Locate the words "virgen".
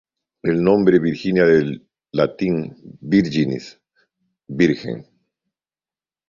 4.47-5.05